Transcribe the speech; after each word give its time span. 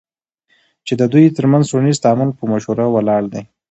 چی 0.85 0.93
ددوی 0.99 1.35
ترمنځ 1.37 1.63
ټولنیز 1.71 1.97
تعامل 2.03 2.29
په 2.37 2.43
مشوره 2.51 2.85
ولاړ 2.89 3.23
دی، 3.33 3.41